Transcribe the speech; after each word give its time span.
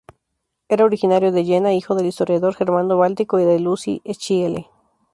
Era 0.67 0.83
originario 0.85 1.31
de 1.31 1.45
Jena, 1.45 1.75
hijo 1.75 1.93
del 1.93 2.07
historiador 2.07 2.55
germano-báltico 2.55 3.39
y 3.39 3.45
de 3.45 3.59
Lucie 3.59 4.01
Schiele. 4.11 4.65